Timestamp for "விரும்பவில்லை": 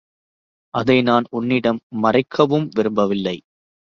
2.71-3.37